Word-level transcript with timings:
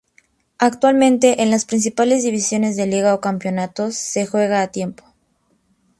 Actualmente, 0.57 1.43
en 1.43 1.51
las 1.51 1.65
principales 1.65 2.23
divisiones 2.23 2.75
de 2.75 2.87
Liga 2.87 3.13
o 3.13 3.21
Campeonatos 3.21 3.93
se 3.93 4.25
juega 4.25 4.63
a 4.63 4.71
tiempo. 4.71 5.03